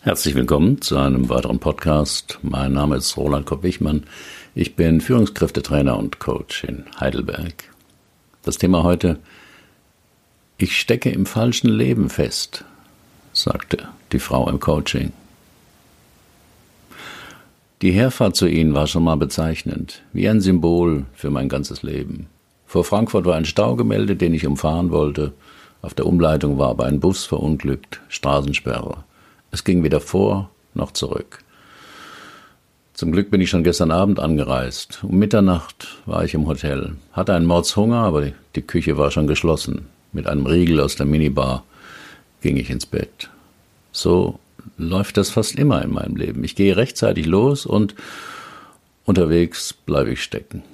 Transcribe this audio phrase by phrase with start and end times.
[0.00, 2.38] Herzlich willkommen zu einem weiteren Podcast.
[2.42, 4.04] Mein Name ist Roland Kopp-Wichmann.
[4.54, 7.64] Ich bin Führungskräftetrainer und Coach in Heidelberg.
[8.44, 9.18] Das Thema heute:
[10.58, 12.64] Ich stecke im falschen Leben fest,
[13.32, 15.12] sagte die Frau im Coaching.
[17.82, 22.26] Die Herfahrt zu Ihnen war schon mal bezeichnend, wie ein Symbol für mein ganzes Leben.
[22.66, 25.32] Vor Frankfurt war ein Stau gemeldet, den ich umfahren wollte.
[25.82, 29.04] Auf der Umleitung war aber ein Bus verunglückt, Straßensperre.
[29.56, 31.38] Es ging weder vor noch zurück.
[32.92, 35.02] Zum Glück bin ich schon gestern Abend angereist.
[35.02, 39.86] Um Mitternacht war ich im Hotel, hatte einen Mordshunger, aber die Küche war schon geschlossen.
[40.12, 41.64] Mit einem Riegel aus der Minibar
[42.42, 43.30] ging ich ins Bett.
[43.92, 44.38] So
[44.76, 46.44] läuft das fast immer in meinem Leben.
[46.44, 47.94] Ich gehe rechtzeitig los und
[49.06, 50.64] unterwegs bleibe ich stecken.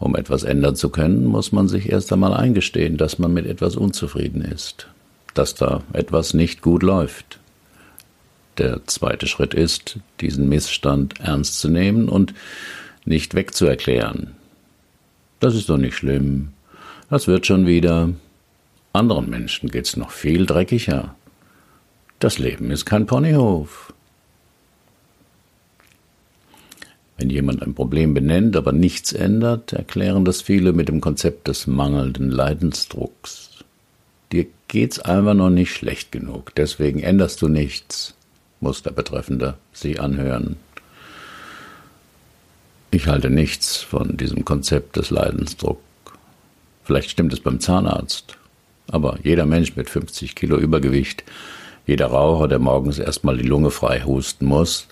[0.00, 3.76] Um etwas ändern zu können, muss man sich erst einmal eingestehen, dass man mit etwas
[3.76, 4.88] unzufrieden ist
[5.38, 7.38] dass da etwas nicht gut läuft.
[8.58, 12.34] Der zweite Schritt ist, diesen Missstand ernst zu nehmen und
[13.04, 14.34] nicht wegzuerklären.
[15.38, 16.48] Das ist doch nicht schlimm.
[17.08, 18.10] Das wird schon wieder.
[18.92, 21.14] Anderen Menschen geht's noch viel dreckiger.
[22.18, 23.92] Das Leben ist kein Ponyhof.
[27.16, 31.68] Wenn jemand ein Problem benennt, aber nichts ändert, erklären das viele mit dem Konzept des
[31.68, 33.57] mangelnden Leidensdrucks.
[34.68, 38.12] Geht's einfach noch nicht schlecht genug, deswegen änderst du nichts,
[38.60, 40.56] muss der Betreffende sie anhören.
[42.90, 45.80] Ich halte nichts von diesem Konzept des Leidensdruck.
[46.84, 48.36] Vielleicht stimmt es beim Zahnarzt,
[48.88, 51.24] aber jeder Mensch mit 50 Kilo Übergewicht,
[51.86, 54.86] jeder Raucher, der morgens erstmal die Lunge frei husten muss,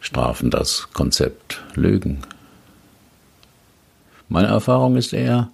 [0.00, 2.22] strafen das Konzept Lügen.
[4.30, 5.50] Meine Erfahrung ist eher,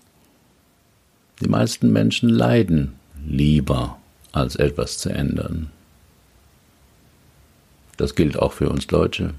[1.40, 3.98] die meisten Menschen leiden lieber,
[4.32, 5.70] als etwas zu ändern.
[7.96, 9.34] Das gilt auch für uns Deutsche.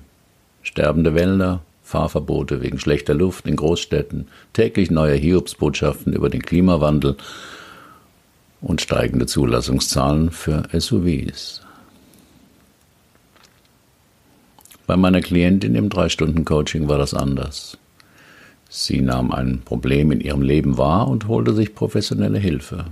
[0.62, 7.18] Sterbende Wälder, Fahrverbote wegen schlechter Luft in Großstädten, täglich neue Hiobsbotschaften über den Klimawandel
[8.62, 11.62] und steigende Zulassungszahlen für SUVs.
[14.86, 17.78] Bei meiner Klientin im Drei-Stunden-Coaching war das anders.
[18.70, 22.86] Sie nahm ein Problem in ihrem Leben wahr und holte sich professionelle Hilfe.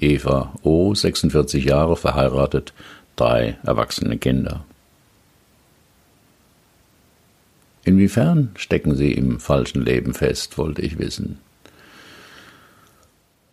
[0.00, 2.72] Eva O., 46 Jahre, verheiratet,
[3.16, 4.64] drei erwachsene Kinder.
[7.84, 11.38] Inwiefern stecken Sie im falschen Leben fest, wollte ich wissen.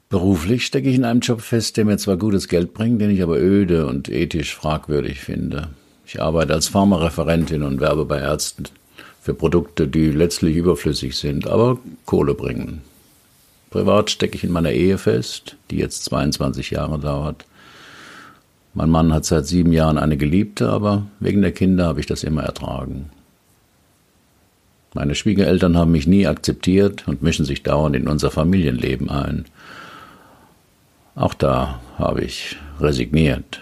[0.09, 3.23] Beruflich stecke ich in einem Job fest, der mir zwar gutes Geld bringt, den ich
[3.23, 5.69] aber öde und ethisch fragwürdig finde.
[6.05, 8.65] Ich arbeite als Pharmareferentin und werbe bei Ärzten
[9.21, 12.81] für Produkte, die letztlich überflüssig sind, aber Kohle bringen.
[13.75, 17.43] Privat stecke ich in meiner Ehe fest, die jetzt 22 Jahre dauert.
[18.73, 22.23] Mein Mann hat seit sieben Jahren eine Geliebte, aber wegen der Kinder habe ich das
[22.23, 23.09] immer ertragen.
[24.93, 29.43] Meine Schwiegereltern haben mich nie akzeptiert und mischen sich dauernd in unser Familienleben ein.
[31.13, 33.61] Auch da habe ich resigniert.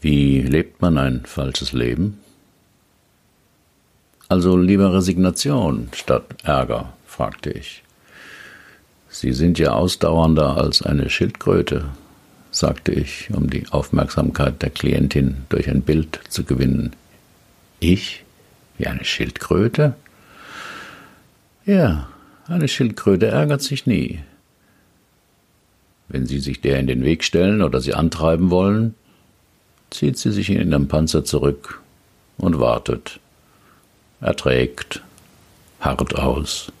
[0.00, 2.20] Wie lebt man ein falsches Leben?
[4.34, 6.92] Also lieber Resignation statt Ärger?
[7.06, 7.84] fragte ich.
[9.08, 11.84] Sie sind ja ausdauernder als eine Schildkröte,
[12.50, 16.96] sagte ich, um die Aufmerksamkeit der Klientin durch ein Bild zu gewinnen.
[17.78, 18.24] Ich?
[18.76, 19.94] Wie eine Schildkröte?
[21.64, 22.08] Ja,
[22.48, 24.18] eine Schildkröte ärgert sich nie.
[26.08, 28.96] Wenn Sie sich der in den Weg stellen oder sie antreiben wollen,
[29.90, 31.80] zieht sie sich in den Panzer zurück
[32.36, 33.20] und wartet
[34.24, 35.02] erträgt,
[35.80, 36.72] hart aus.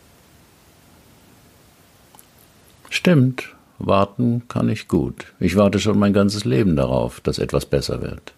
[2.88, 5.26] Stimmt, warten kann ich gut.
[5.40, 8.32] Ich warte schon mein ganzes Leben darauf, dass etwas besser wird.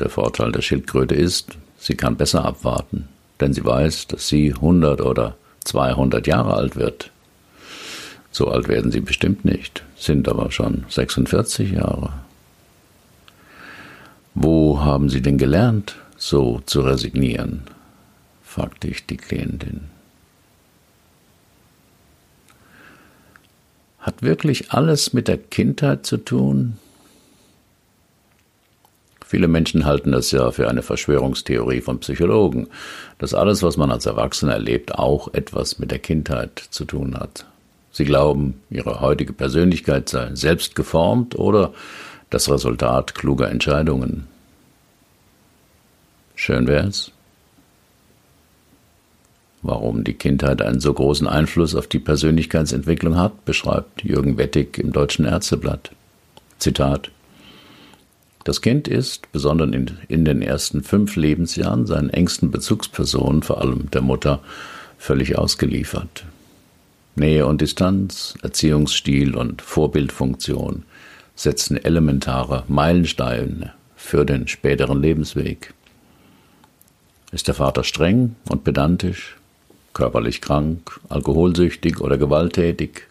[0.00, 3.08] Der Vorteil der Schildkröte ist, sie kann besser abwarten,
[3.40, 7.10] denn sie weiß, dass sie 100 oder 200 Jahre alt wird.
[8.30, 12.12] So alt werden sie bestimmt nicht, sind aber schon 46 Jahre.
[14.40, 17.64] Wo haben Sie denn gelernt, so zu resignieren?
[18.44, 19.90] fragte ich die Klientin.
[23.98, 26.78] Hat wirklich alles mit der Kindheit zu tun?
[29.26, 32.68] Viele Menschen halten das ja für eine Verschwörungstheorie von Psychologen,
[33.18, 37.44] dass alles, was man als Erwachsener erlebt, auch etwas mit der Kindheit zu tun hat.
[37.90, 41.72] Sie glauben, ihre heutige Persönlichkeit sei selbst geformt oder
[42.30, 44.26] das Resultat kluger Entscheidungen.
[46.34, 47.10] Schön wär's.
[49.62, 54.92] Warum die Kindheit einen so großen Einfluss auf die Persönlichkeitsentwicklung hat, beschreibt Jürgen Wettig im
[54.92, 55.90] Deutschen Ärzteblatt.
[56.58, 57.10] Zitat
[58.44, 63.90] Das Kind ist, besonders in, in den ersten fünf Lebensjahren, seinen engsten Bezugspersonen, vor allem
[63.90, 64.40] der Mutter,
[64.96, 66.24] völlig ausgeliefert.
[67.16, 70.84] Nähe und Distanz, Erziehungsstil und Vorbildfunktion
[71.38, 75.72] setzen elementare Meilensteine für den späteren Lebensweg.
[77.30, 79.36] Ist der Vater streng und pedantisch,
[79.94, 83.06] körperlich krank, alkoholsüchtig oder gewalttätig?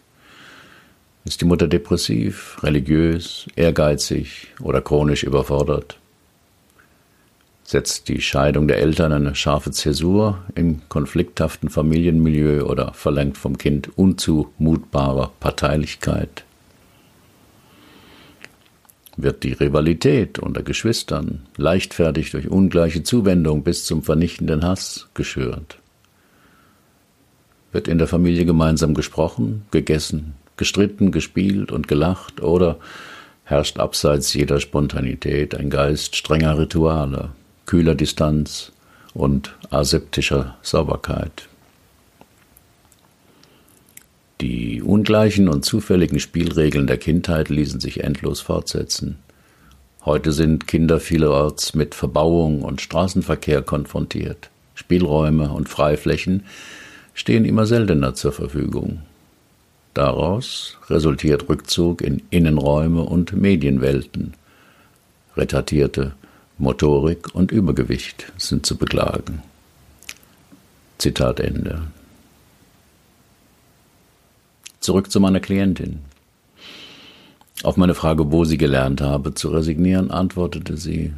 [1.24, 5.98] Ist die Mutter depressiv, religiös, ehrgeizig oder chronisch überfordert?
[7.64, 13.96] Setzt die Scheidung der Eltern eine scharfe Zäsur im konflikthaften Familienmilieu oder verlangt vom Kind
[13.96, 16.44] unzumutbare Parteilichkeit?
[19.20, 25.80] Wird die Rivalität unter Geschwistern leichtfertig durch ungleiche Zuwendung bis zum vernichtenden Hass geschürt?
[27.72, 32.78] Wird in der Familie gemeinsam gesprochen, gegessen, gestritten, gespielt und gelacht oder
[33.42, 37.30] herrscht abseits jeder Spontanität ein Geist strenger Rituale,
[37.66, 38.70] kühler Distanz
[39.14, 41.47] und aseptischer Sauberkeit?
[44.40, 49.16] Die ungleichen und zufälligen Spielregeln der Kindheit ließen sich endlos fortsetzen.
[50.04, 54.50] Heute sind Kinder vielerorts mit Verbauung und Straßenverkehr konfrontiert.
[54.74, 56.44] Spielräume und Freiflächen,
[57.14, 59.00] stehen immer seltener zur Verfügung.
[59.92, 64.34] Daraus resultiert Rückzug in Innenräume und Medienwelten.
[65.36, 66.12] Retardierte
[66.58, 69.42] Motorik und Übergewicht sind zu beklagen.
[70.98, 71.82] Zitat Ende.
[74.88, 75.98] Zurück zu meiner Klientin.
[77.62, 81.12] Auf meine Frage, wo sie gelernt habe zu resignieren, antwortete sie,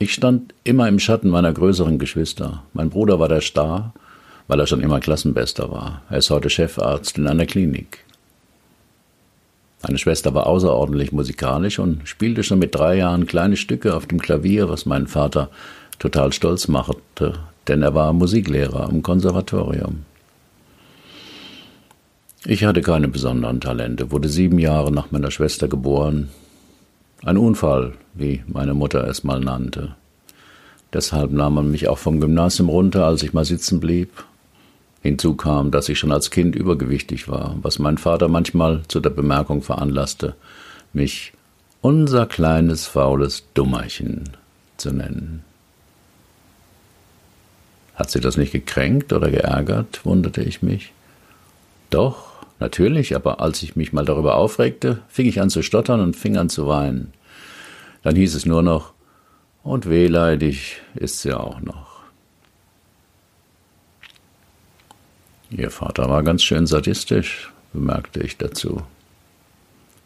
[0.00, 2.64] ich stand immer im Schatten meiner größeren Geschwister.
[2.72, 3.92] Mein Bruder war der Star
[4.48, 6.02] weil er schon immer Klassenbester war.
[6.10, 8.04] Er ist heute Chefarzt in einer Klinik.
[9.84, 14.20] Meine Schwester war außerordentlich musikalisch und spielte schon mit drei Jahren kleine Stücke auf dem
[14.20, 15.48] Klavier, was meinen Vater
[16.00, 17.34] total stolz machte,
[17.68, 20.04] denn er war Musiklehrer am Konservatorium.
[22.44, 26.28] Ich hatte keine besonderen Talente, wurde sieben Jahre nach meiner Schwester geboren.
[27.22, 29.94] Ein Unfall, wie meine Mutter es mal nannte.
[30.92, 34.24] Deshalb nahm man mich auch vom Gymnasium runter, als ich mal sitzen blieb,
[35.02, 39.10] Hinzu kam, dass ich schon als Kind übergewichtig war, was mein Vater manchmal zu der
[39.10, 40.36] Bemerkung veranlasste,
[40.92, 41.32] mich
[41.80, 44.30] unser kleines faules Dummerchen
[44.76, 45.42] zu nennen.
[47.96, 50.92] Hat sie das nicht gekränkt oder geärgert, wunderte ich mich.
[51.90, 56.16] Doch, natürlich, aber als ich mich mal darüber aufregte, fing ich an zu stottern und
[56.16, 57.12] fing an zu weinen.
[58.02, 58.92] Dann hieß es nur noch,
[59.62, 62.00] und wehleidig ist sie auch noch.
[65.50, 68.82] Ihr Vater war ganz schön sadistisch, bemerkte ich dazu.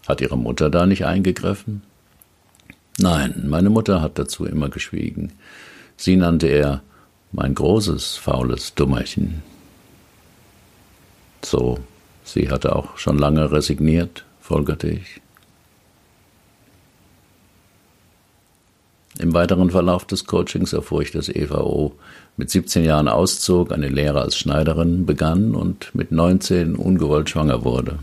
[0.06, 1.82] Hat Ihre Mutter da nicht eingegriffen?
[2.98, 5.32] Nein, meine Mutter hat dazu immer geschwiegen.
[5.96, 6.82] Sie nannte er
[7.32, 9.42] mein großes, faules Dummerchen.
[11.42, 11.78] So,
[12.26, 15.20] sie hatte auch schon lange resigniert, folgerte ich.
[19.18, 21.92] Im weiteren Verlauf des Coachings erfuhr ich, dass Eva O.
[22.36, 27.98] mit 17 Jahren auszog, eine Lehre als Schneiderin begann und mit 19 ungewollt schwanger wurde.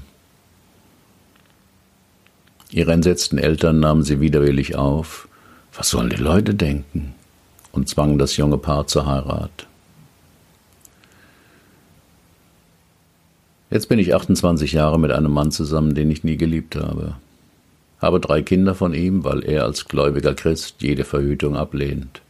[2.72, 5.28] Ihre entsetzten Eltern nahmen sie widerwillig auf.
[5.76, 7.14] Was sollen die Leute denken?
[7.74, 9.68] und zwangen das junge Paar zur Heirat.
[13.74, 17.16] Jetzt bin ich 28 Jahre mit einem Mann zusammen, den ich nie geliebt habe
[18.04, 22.22] habe drei Kinder von ihm, weil er als gläubiger Christ jede Verhütung ablehnt.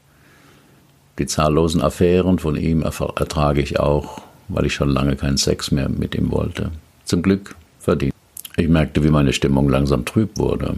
[1.18, 5.90] Die zahllosen Affären von ihm ertrage ich auch, weil ich schon lange keinen Sex mehr
[5.90, 6.72] mit ihm wollte.
[7.06, 8.14] Zum Glück verdient.
[8.56, 10.78] Ich merkte, wie meine Stimmung langsam trüb wurde.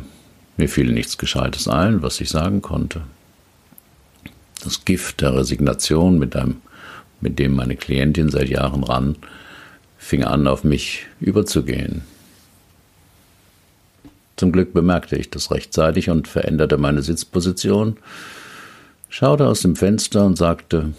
[0.56, 3.02] Mir fiel nichts Gescheites ein, was ich sagen konnte.
[4.64, 9.18] Das Gift der Resignation, mit, dem meine Klientin seit Jahren ran,
[10.06, 12.04] fing an, auf mich überzugehen.
[14.36, 17.98] Zum Glück bemerkte ich das rechtzeitig und veränderte meine Sitzposition,
[19.10, 20.94] schaute aus dem Fenster und sagte,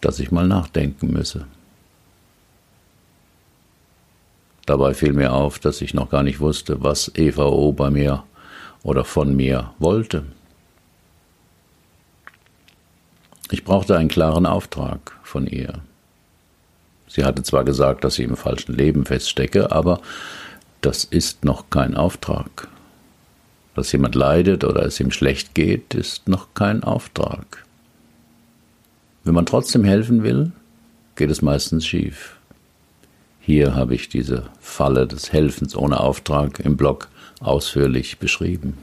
[0.00, 1.46] dass ich mal nachdenken müsse.
[4.66, 7.70] Dabei fiel mir auf, dass ich noch gar nicht wusste, was Eva O.
[7.70, 8.24] bei mir
[8.82, 10.24] oder von mir wollte.
[13.52, 15.82] Ich brauchte einen klaren Auftrag von ihr.
[17.08, 20.00] Sie hatte zwar gesagt, dass sie im falschen Leben feststecke, aber
[20.80, 22.68] das ist noch kein Auftrag.
[23.74, 27.64] Dass jemand leidet oder es ihm schlecht geht, ist noch kein Auftrag.
[29.24, 30.52] Wenn man trotzdem helfen will,
[31.16, 32.36] geht es meistens schief.
[33.40, 37.08] Hier habe ich diese Falle des Helfens ohne Auftrag im Blog
[37.40, 38.78] ausführlich beschrieben.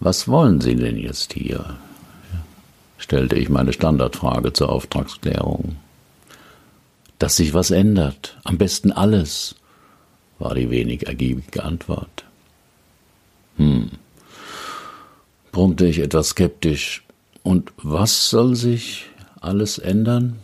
[0.00, 1.76] Was wollen Sie denn jetzt hier?
[3.00, 5.76] Stellte ich meine Standardfrage zur Auftragsklärung.
[7.18, 9.56] Dass sich was ändert, am besten alles,
[10.38, 12.24] war die wenig ergiebige Antwort.
[13.56, 13.90] Hm,
[15.50, 17.02] brummte ich etwas skeptisch.
[17.42, 19.06] Und was soll sich
[19.40, 20.38] alles ändern?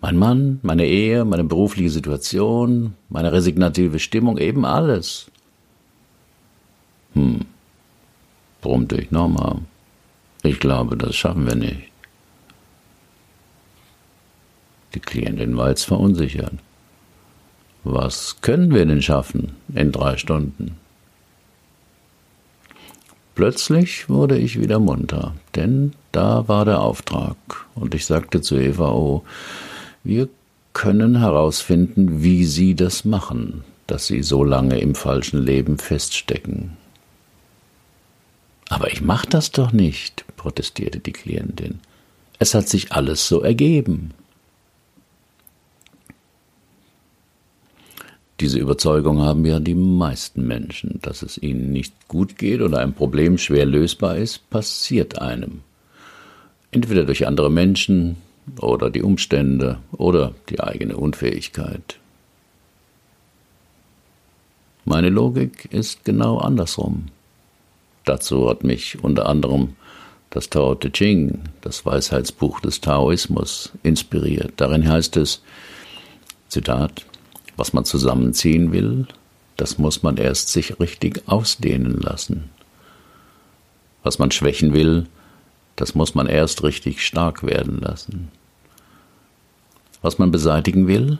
[0.00, 5.26] Mein Mann, meine Ehe, meine berufliche Situation, meine resignative Stimmung, eben alles.
[7.14, 7.40] Hm,
[8.60, 9.58] brummte ich nochmal.
[10.44, 11.90] Ich glaube, das schaffen wir nicht.
[14.94, 16.52] Die Klientin war jetzt verunsichert.
[17.82, 20.76] Was können wir denn schaffen in drei Stunden?
[23.34, 27.36] Plötzlich wurde ich wieder munter, denn da war der Auftrag,
[27.74, 29.24] und ich sagte zu Eva, oh,
[30.04, 30.28] wir
[30.74, 36.76] können herausfinden, wie Sie das machen, dass Sie so lange im falschen Leben feststecken.
[38.74, 41.78] Aber ich mach das doch nicht, protestierte die Klientin.
[42.40, 44.10] Es hat sich alles so ergeben.
[48.40, 52.94] Diese Überzeugung haben ja die meisten Menschen, dass es ihnen nicht gut geht oder ein
[52.94, 55.60] Problem schwer lösbar ist, passiert einem.
[56.72, 58.16] Entweder durch andere Menschen
[58.58, 62.00] oder die Umstände oder die eigene Unfähigkeit.
[64.84, 67.06] Meine Logik ist genau andersrum.
[68.04, 69.76] Dazu hat mich unter anderem
[70.30, 74.54] das Tao Te Ching, das Weisheitsbuch des Taoismus, inspiriert.
[74.56, 75.42] Darin heißt es,
[76.48, 77.06] Zitat,
[77.56, 79.06] was man zusammenziehen will,
[79.56, 82.50] das muss man erst sich richtig ausdehnen lassen.
[84.02, 85.06] Was man schwächen will,
[85.76, 88.30] das muss man erst richtig stark werden lassen.
[90.02, 91.18] Was man beseitigen will,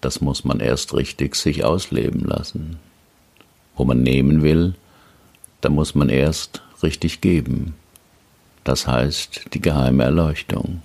[0.00, 2.78] das muss man erst richtig sich ausleben lassen.
[3.76, 4.74] Wo man nehmen will,
[5.60, 7.74] da muss man erst richtig geben.
[8.64, 10.82] Das heißt die geheime Erleuchtung.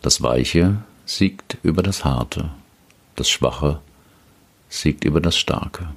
[0.00, 2.50] Das Weiche siegt über das Harte
[3.16, 3.80] das Schwache
[4.68, 5.88] siegt über das Starke.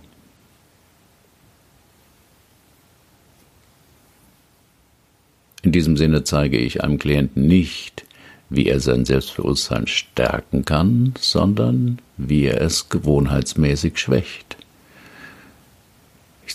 [5.62, 8.06] In diesem Sinne zeige ich einem Klienten nicht,
[8.50, 14.58] wie er sein Selbstbewusstsein stärken kann, sondern wie er es gewohnheitsmäßig schwächt.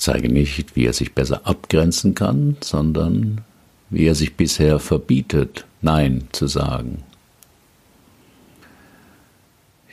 [0.00, 3.42] Ich zeige nicht, wie er sich besser abgrenzen kann, sondern
[3.90, 7.04] wie er sich bisher verbietet, Nein zu sagen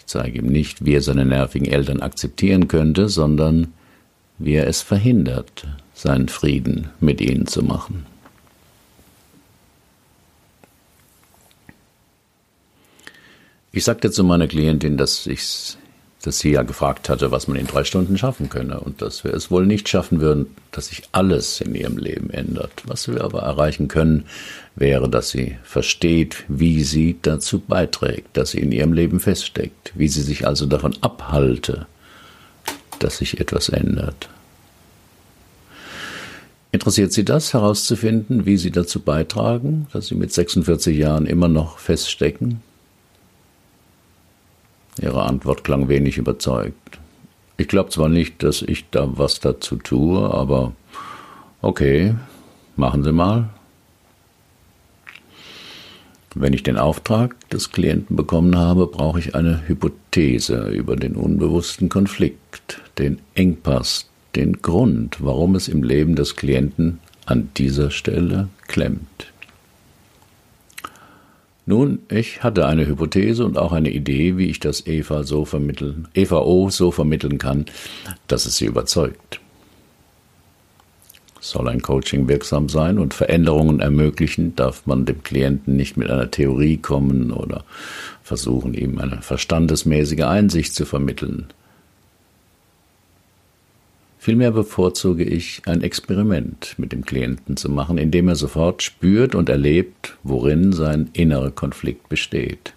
[0.07, 3.73] zeige ihm nicht, wie er seine nervigen Eltern akzeptieren könnte, sondern
[4.39, 8.05] wie er es verhindert, seinen Frieden mit ihnen zu machen.
[13.71, 15.77] Ich sagte zu meiner Klientin, dass ich
[16.27, 19.33] dass sie ja gefragt hatte, was man in drei Stunden schaffen könne und dass wir
[19.33, 22.83] es wohl nicht schaffen würden, dass sich alles in ihrem Leben ändert.
[22.83, 24.25] Was wir aber erreichen können,
[24.75, 30.09] wäre, dass sie versteht, wie sie dazu beiträgt, dass sie in ihrem Leben feststeckt, wie
[30.09, 31.87] sie sich also davon abhalte,
[32.99, 34.27] dass sich etwas ändert.
[36.73, 41.79] Interessiert Sie das herauszufinden, wie Sie dazu beitragen, dass Sie mit 46 Jahren immer noch
[41.79, 42.61] feststecken?
[44.99, 46.99] Ihre Antwort klang wenig überzeugt.
[47.57, 50.73] Ich glaube zwar nicht, dass ich da was dazu tue, aber
[51.61, 52.15] okay,
[52.75, 53.49] machen Sie mal.
[56.35, 61.89] Wenn ich den Auftrag des Klienten bekommen habe, brauche ich eine Hypothese über den unbewussten
[61.89, 69.33] Konflikt, den Engpass, den Grund, warum es im Leben des Klienten an dieser Stelle klemmt.
[71.69, 76.07] Nun, ich hatte eine Hypothese und auch eine Idee, wie ich das Eva so vermitteln,
[76.13, 77.65] Eva O so vermitteln kann,
[78.27, 79.41] dass es sie überzeugt.
[81.41, 86.31] Soll ein Coaching wirksam sein und Veränderungen ermöglichen, darf man dem Klienten nicht mit einer
[86.31, 87.65] Theorie kommen oder
[88.23, 91.47] versuchen, ihm eine verstandesmäßige Einsicht zu vermitteln.
[94.17, 99.47] Vielmehr bevorzuge ich, ein Experiment mit dem Klienten zu machen, indem er sofort spürt und
[99.47, 102.73] erlebt, worin sein innerer Konflikt besteht.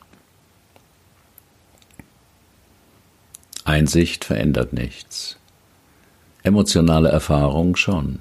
[3.64, 5.38] Einsicht verändert nichts.
[6.42, 8.18] Emotionale Erfahrung schon.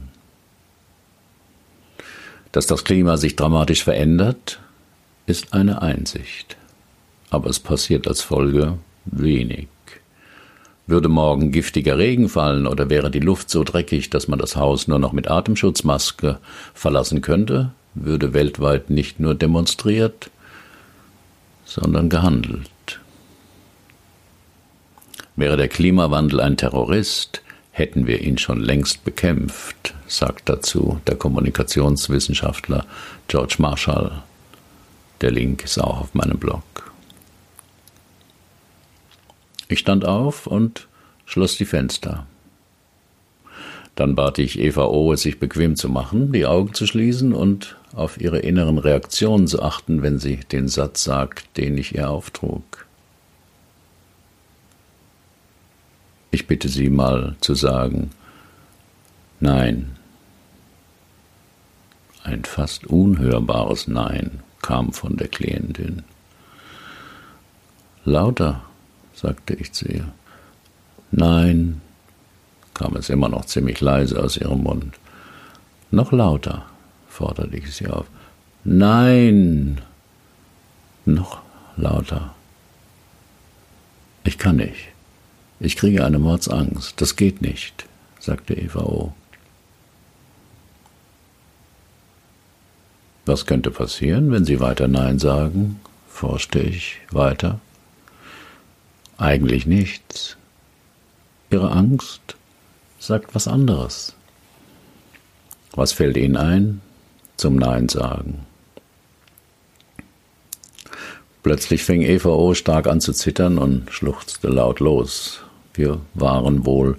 [2.51, 4.59] Dass das Klima sich dramatisch verändert,
[5.25, 6.57] ist eine Einsicht.
[7.29, 9.67] Aber es passiert als Folge wenig.
[10.89, 14.88] Würde morgen giftiger Regen fallen oder wäre die Luft so dreckig, dass man das Haus
[14.88, 16.39] nur noch mit Atemschutzmaske
[16.74, 20.31] verlassen könnte, würde weltweit nicht nur demonstriert,
[21.63, 23.00] sondern gehandelt.
[25.36, 32.88] Wäre der Klimawandel ein Terrorist, hätten wir ihn schon längst bekämpft, sagt dazu der Kommunikationswissenschaftler
[33.27, 34.24] George Marshall.
[35.22, 36.88] Der Link ist auch auf meinem Blog.
[39.69, 40.88] Ich stand auf und
[41.25, 42.25] schloss die Fenster.
[43.95, 47.77] Dann bat ich Eva O., es sich bequem zu machen, die Augen zu schließen und
[47.93, 52.88] auf ihre inneren Reaktionen zu achten, wenn sie den Satz sagt, den ich ihr auftrug.
[56.31, 58.11] Ich bitte Sie mal zu sagen,
[59.39, 59.95] nein.
[62.23, 66.03] Ein fast unhörbares Nein kam von der Klientin.
[68.05, 68.68] Lauter,
[69.19, 70.07] sagte ich zu ihr.
[71.11, 71.81] Nein,
[72.73, 74.95] kam es immer noch ziemlich leise aus ihrem Mund.
[75.91, 76.65] Noch lauter,
[77.09, 78.05] forderte ich sie auf.
[78.63, 79.81] Nein,
[81.05, 81.41] noch
[81.75, 82.35] lauter.
[84.23, 84.89] Ich kann nicht.
[85.59, 87.01] Ich kriege eine Mordsangst.
[87.01, 87.85] Das geht nicht,
[88.19, 89.13] sagte Eva O.
[93.25, 95.79] Was könnte passieren, wenn Sie weiter Nein sagen?
[96.07, 97.59] forschte ich weiter.
[99.19, 100.38] Eigentlich nichts.
[101.51, 102.21] Ihre Angst
[102.99, 104.15] sagt was anderes.
[105.73, 106.81] Was fällt Ihnen ein
[107.35, 108.45] zum Nein sagen?
[111.43, 112.53] Plötzlich fing Eva O.
[112.53, 115.41] stark an zu zittern und schluchzte laut los.
[115.73, 116.97] Wir waren wohl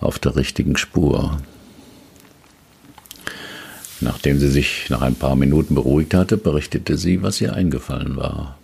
[0.00, 1.40] auf der richtigen Spur.
[4.00, 8.58] Nachdem sie sich nach ein paar Minuten beruhigt hatte, berichtete sie, was ihr eingefallen war.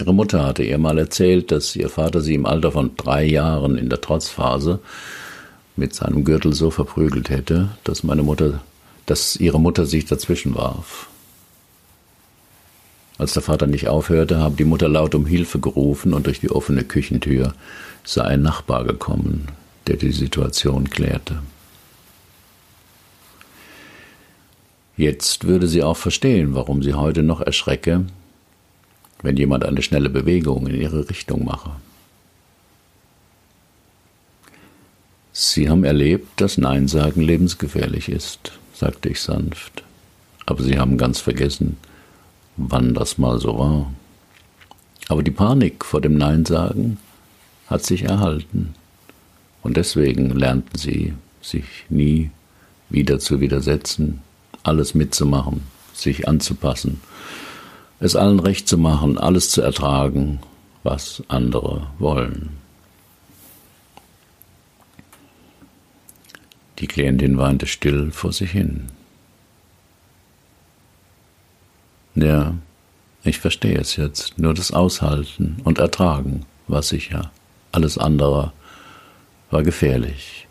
[0.00, 3.76] Ihre Mutter hatte ihr mal erzählt, dass ihr Vater sie im Alter von drei Jahren
[3.76, 4.78] in der Trotzphase
[5.74, 8.62] mit seinem Gürtel so verprügelt hätte, dass meine Mutter,
[9.06, 11.08] dass ihre Mutter sich dazwischen warf.
[13.18, 16.50] Als der Vater nicht aufhörte, habe die Mutter laut um Hilfe gerufen und durch die
[16.50, 17.54] offene Küchentür
[18.04, 19.48] sei ein Nachbar gekommen,
[19.88, 21.42] der die Situation klärte.
[24.96, 28.04] Jetzt würde sie auch verstehen, warum sie heute noch erschrecke,
[29.22, 31.70] wenn jemand eine schnelle Bewegung in ihre Richtung mache.
[35.32, 39.84] Sie haben erlebt, dass Nein sagen lebensgefährlich ist, sagte ich sanft.
[40.46, 41.76] Aber Sie haben ganz vergessen,
[42.56, 43.92] wann das mal so war.
[45.08, 46.98] Aber die Panik vor dem Nein sagen
[47.68, 48.74] hat sich erhalten.
[49.62, 52.30] Und deswegen lernten sie, sich nie
[52.88, 54.20] wieder zu widersetzen,
[54.62, 57.00] alles mitzumachen, sich anzupassen,
[58.00, 60.40] es allen recht zu machen, alles zu ertragen,
[60.82, 62.56] was andere wollen.
[66.78, 68.86] Die Klientin weinte still vor sich hin.
[72.14, 72.54] Ja,
[73.24, 77.30] ich verstehe es jetzt, nur das Aushalten und Ertragen war sicher,
[77.72, 78.52] alles andere
[79.50, 80.46] war gefährlich,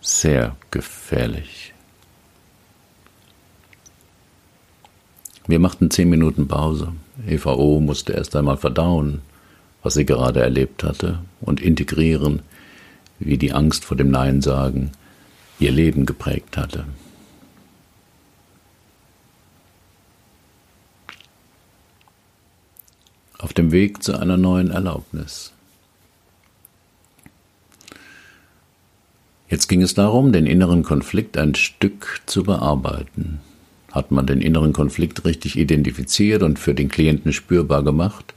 [0.00, 1.61] sehr gefährlich.
[5.46, 6.92] Wir machten zehn Minuten Pause.
[7.26, 7.80] Eva O.
[7.80, 9.22] musste erst einmal verdauen,
[9.82, 12.42] was sie gerade erlebt hatte, und integrieren,
[13.18, 14.92] wie die Angst vor dem Nein sagen
[15.62, 16.84] ihr Leben geprägt hatte.
[23.38, 25.52] Auf dem Weg zu einer neuen Erlaubnis.
[29.48, 33.40] Jetzt ging es darum, den inneren Konflikt ein Stück zu bearbeiten.
[33.92, 38.34] Hat man den inneren Konflikt richtig identifiziert und für den Klienten spürbar gemacht,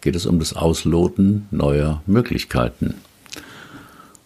[0.00, 2.94] geht es um das Ausloten neuer Möglichkeiten.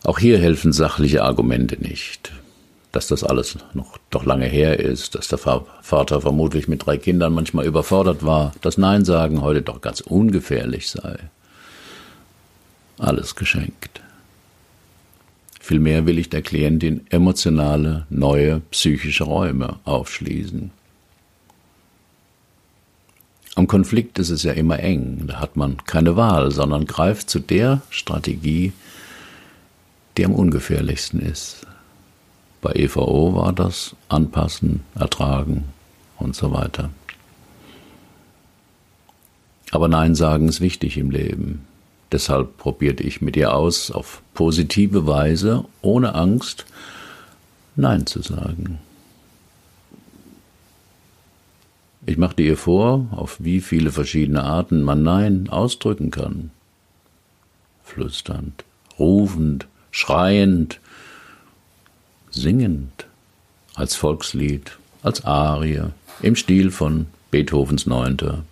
[0.05, 2.33] Auch hier helfen sachliche Argumente nicht.
[2.93, 7.35] Dass das alles noch doch lange her ist, dass der Vater vermutlich mit drei Kindern
[7.35, 11.19] manchmal überfordert war, dass Nein sagen heute doch ganz ungefährlich sei.
[12.99, 14.01] Alles geschenkt.
[15.67, 20.71] Vielmehr will ich der Klientin emotionale, neue psychische Räume aufschließen.
[23.57, 27.41] Am Konflikt ist es ja immer eng, da hat man keine Wahl, sondern greift zu
[27.41, 28.75] der Strategie,
[30.17, 31.67] die am ungefährlichsten ist.
[32.63, 35.65] Bei EVO war das Anpassen, Ertragen
[36.17, 36.91] und so weiter.
[39.73, 41.67] Aber Nein sagen ist wichtig im Leben.
[42.13, 46.67] Deshalb probierte ich mit ihr aus, auf positive Weise, ohne Angst,
[47.75, 48.79] Nein zu sagen.
[52.07, 56.51] Ich machte ihr vor, auf wie viele verschiedene Arten man Nein ausdrücken kann.
[57.83, 58.65] flüsternd,
[58.99, 60.81] rufend, schreiend,
[62.31, 63.07] singend,
[63.75, 65.83] als Volkslied, als Arie,
[66.21, 68.45] im Stil von Beethovens Neunter,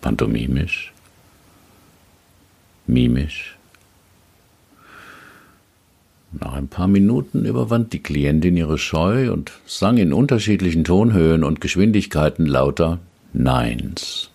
[0.00, 0.92] pantomimisch,
[2.86, 3.56] mimisch.
[6.32, 11.60] Nach ein paar Minuten überwand die Klientin ihre Scheu und sang in unterschiedlichen Tonhöhen und
[11.60, 12.98] Geschwindigkeiten lauter
[13.32, 14.30] Neins.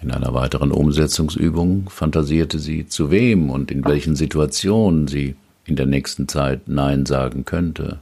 [0.00, 5.86] In einer weiteren Umsetzungsübung fantasierte sie, zu wem und in welchen Situationen sie in der
[5.86, 7.98] nächsten Zeit Nein sagen könnte.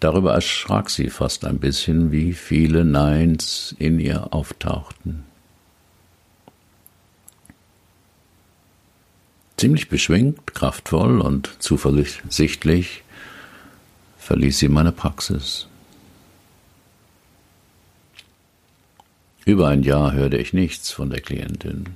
[0.00, 5.24] Darüber erschrak sie fast ein bisschen, wie viele Neins in ihr auftauchten.
[9.58, 13.02] Ziemlich beschwingt, kraftvoll und zuversichtlich
[14.18, 15.66] verließ sie meine Praxis.
[19.44, 21.86] Über ein Jahr hörte ich nichts von der Klientin.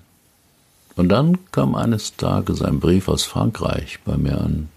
[0.97, 4.69] Und dann kam eines Tages ein Brief aus Frankreich bei mir an.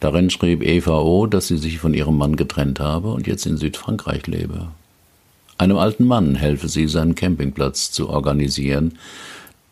[0.00, 3.58] Darin schrieb Eva O., dass sie sich von ihrem Mann getrennt habe und jetzt in
[3.58, 4.68] Südfrankreich lebe.
[5.58, 8.96] Einem alten Mann helfe sie, seinen Campingplatz zu organisieren,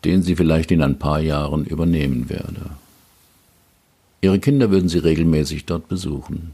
[0.05, 2.71] den sie vielleicht in ein paar Jahren übernehmen werde.
[4.21, 6.53] Ihre Kinder würden sie regelmäßig dort besuchen.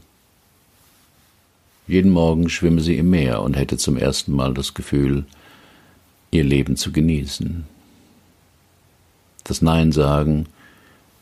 [1.88, 5.24] Jeden Morgen schwimme sie im Meer und hätte zum ersten Mal das Gefühl,
[6.30, 7.64] ihr Leben zu genießen.
[9.44, 10.46] Das Nein sagen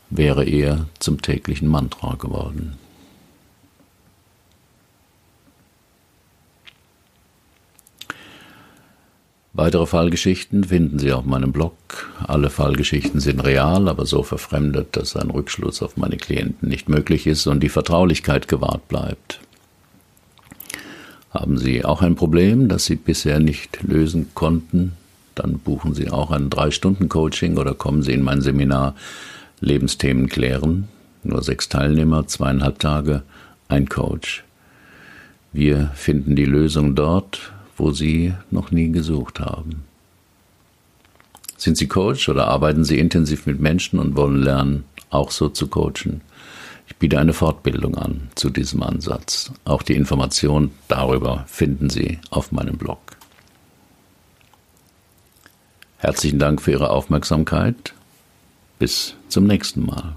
[0.09, 2.77] wäre ihr zum täglichen Mantra geworden.
[9.57, 11.73] Weitere Fallgeschichten finden Sie auf meinem Blog.
[12.27, 17.25] Alle Fallgeschichten sind real, aber so verfremdet, dass ein Rückschluss auf meine Klienten nicht möglich
[17.25, 19.39] ist und die Vertraulichkeit gewahrt bleibt.
[21.31, 24.91] Haben Sie auch ein Problem, das Sie bisher nicht lösen konnten?
[25.35, 28.93] Dann buchen Sie auch ein Drei-Stunden-Coaching oder kommen Sie in mein Seminar
[29.61, 30.89] Lebensthemen klären.
[31.23, 33.23] Nur sechs Teilnehmer, zweieinhalb Tage,
[33.69, 34.43] ein Coach.
[35.53, 39.83] Wir finden die Lösung dort, wo Sie noch nie gesucht haben.
[41.57, 45.67] Sind Sie Coach oder arbeiten Sie intensiv mit Menschen und wollen lernen, auch so zu
[45.67, 46.21] coachen?
[46.87, 49.51] Ich biete eine Fortbildung an zu diesem Ansatz.
[49.63, 52.99] Auch die Informationen darüber finden Sie auf meinem Blog.
[55.97, 57.93] Herzlichen Dank für Ihre Aufmerksamkeit.
[58.77, 60.15] Bis zum nächsten Mal.